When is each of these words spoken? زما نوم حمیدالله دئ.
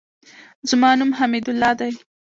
زما 0.69 0.89
نوم 0.99 1.11
حمیدالله 1.19 1.71
دئ. 1.79 1.91